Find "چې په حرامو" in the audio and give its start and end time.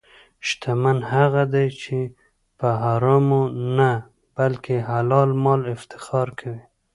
1.81-3.43